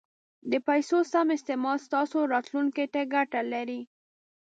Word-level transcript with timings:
د 0.51 0.53
پیسو 0.67 0.97
سم 1.11 1.27
استعمال 1.37 1.77
ستاسو 1.87 2.17
راتلونکي 2.33 2.85
ته 2.93 3.01
ګټه 3.13 3.41
لري. 3.53 3.81